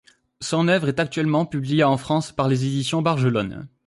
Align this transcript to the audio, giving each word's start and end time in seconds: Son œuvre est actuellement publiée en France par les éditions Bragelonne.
Son 0.39 0.67
œuvre 0.67 0.87
est 0.87 0.99
actuellement 0.99 1.45
publiée 1.45 1.83
en 1.83 1.95
France 1.95 2.31
par 2.31 2.47
les 2.47 2.65
éditions 2.65 3.03
Bragelonne. 3.03 3.67